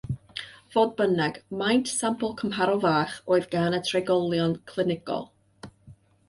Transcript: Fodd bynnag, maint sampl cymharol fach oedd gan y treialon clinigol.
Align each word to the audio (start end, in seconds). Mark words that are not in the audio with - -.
Fodd 0.75 0.93
bynnag, 1.01 1.35
maint 1.59 1.91
sampl 1.95 2.33
cymharol 2.39 2.81
fach 2.87 3.13
oedd 3.35 3.45
gan 3.53 3.79
y 3.79 3.83
treialon 3.91 4.57
clinigol. 4.73 5.29